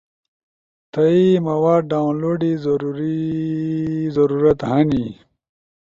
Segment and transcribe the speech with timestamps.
[0.91, 2.51] تھئی مواد ڈاونلوڈے
[4.15, 5.05] ضرورت ہنی؟